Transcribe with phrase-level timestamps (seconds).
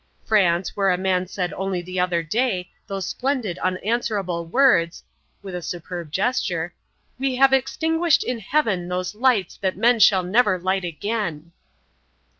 [0.25, 5.03] France, where a man said only the other day those splendid unanswerable words"
[5.43, 6.73] with a superb gesture
[7.19, 11.51] "'we have extinguished in heaven those lights that men shall never light again.'"